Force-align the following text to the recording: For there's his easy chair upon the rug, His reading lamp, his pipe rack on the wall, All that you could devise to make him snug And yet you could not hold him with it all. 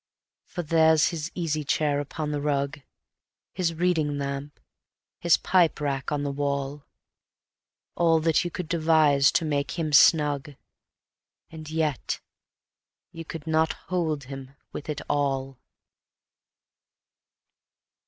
For 0.45 0.63
there's 0.63 1.09
his 1.09 1.31
easy 1.35 1.63
chair 1.63 1.99
upon 1.99 2.31
the 2.31 2.41
rug, 2.41 2.81
His 3.53 3.75
reading 3.75 4.17
lamp, 4.17 4.59
his 5.19 5.37
pipe 5.37 5.79
rack 5.79 6.11
on 6.11 6.23
the 6.23 6.31
wall, 6.31 6.87
All 7.93 8.19
that 8.21 8.43
you 8.43 8.49
could 8.49 8.67
devise 8.67 9.31
to 9.33 9.45
make 9.45 9.77
him 9.77 9.93
snug 9.93 10.55
And 11.51 11.69
yet 11.69 12.19
you 13.11 13.23
could 13.23 13.45
not 13.45 13.73
hold 13.89 14.23
him 14.23 14.55
with 14.73 14.89
it 14.89 15.01
all. 15.07 15.59